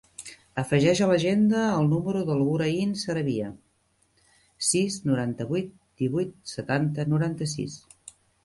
[0.59, 3.51] Afegeix a l'agenda el número de la Hoorain Saravia:
[4.71, 5.71] sis, noranta-vuit,
[6.03, 7.79] divuit, setanta, noranta-sis.